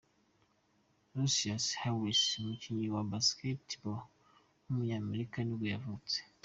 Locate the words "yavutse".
5.75-6.17